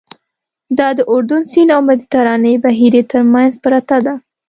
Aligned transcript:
دا 0.77 0.87
د 0.97 0.99
اردن 1.13 1.41
سیند 1.51 1.71
او 1.75 1.81
مدیترانې 1.89 2.53
بحیرې 2.65 3.03
تر 3.11 3.21
منځ 3.33 3.51
پرته 3.63 3.97
ده. 4.05 4.13